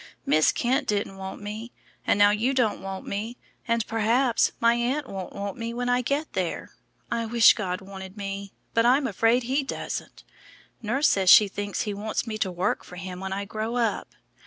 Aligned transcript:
Miss 0.25 0.51
Kent 0.51 0.87
didn't 0.87 1.17
want 1.17 1.43
me, 1.43 1.71
and 2.07 2.17
now 2.17 2.31
you 2.31 2.55
don't 2.55 2.81
want 2.81 3.05
me, 3.05 3.37
and 3.67 3.85
perhaps 3.85 4.51
my 4.59 4.73
aunt 4.73 5.07
won't 5.07 5.31
want 5.35 5.57
me 5.59 5.75
when 5.75 5.89
I 5.89 6.01
get 6.01 6.33
there. 6.33 6.73
I 7.11 7.27
wish 7.27 7.53
God 7.53 7.81
wanted 7.81 8.17
me, 8.17 8.51
but 8.73 8.83
I'm 8.83 9.05
afraid 9.05 9.43
He 9.43 9.61
doesn't. 9.61 10.23
Nurse 10.81 11.07
says 11.07 11.29
she 11.29 11.47
thinks 11.47 11.81
He 11.83 11.93
wants 11.93 12.25
me 12.25 12.39
to 12.39 12.51
work 12.51 12.83
for 12.83 12.95
Him 12.95 13.19
when 13.19 13.31
I 13.31 13.45
grow 13.45 13.75
up. 13.75 14.15